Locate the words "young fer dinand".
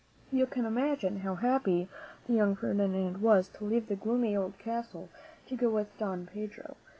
2.33-3.19